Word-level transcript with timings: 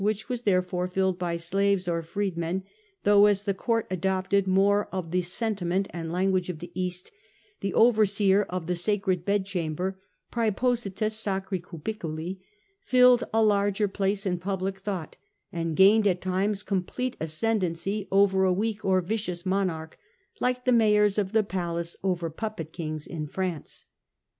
which 0.03 0.27
was 0.27 0.41
therefore 0.41 0.87
filled 0.87 1.19
by 1.19 1.37
slaves 1.37 1.87
or 1.87 2.01
freed 2.01 2.33
cuio^cham 2.35 2.39
inen, 2.55 2.63
though, 3.03 3.27
as 3.27 3.43
the 3.43 3.53
court 3.53 3.85
adopted 3.91 4.47
more 4.47 4.89
of 4.91 5.11
the 5.11 5.21
''sentiment 5.37 5.85
and 5.91 6.11
language 6.11 6.49
of 6.49 6.57
the 6.57 6.71
East, 6.73 7.11
the 7.59 7.71
overseer 7.75 8.41
of 8.49 8.65
the 8.65 8.73
sacred 8.73 9.23
bedchamber 9.23 9.99
(praepositus 10.31 11.11
sacri 11.11 11.59
cubiculi) 11.59 12.39
filled 12.83 13.23
a 13.31 13.43
larger 13.43 13.87
place 13.87 14.25
in 14.25 14.39
public 14.39 14.79
thought, 14.79 15.17
and 15.51 15.77
gained 15.77 16.07
at 16.07 16.19
times 16.19 16.63
com 16.63 16.81
plete 16.81 17.13
ascendancy 17.19 18.07
over 18.11 18.43
a 18.43 18.51
weak 18.51 18.83
or 18.83 19.01
vicious 19.01 19.45
monarch, 19.45 19.99
like 20.39 20.65
the 20.65 20.71
mayors 20.71 21.19
of 21.19 21.31
the 21.31 21.43
palace 21.43 21.95
over 22.01 22.27
puppet 22.31 22.73
kings 22.73 23.05
in 23.05 23.27
France. 23.27 23.85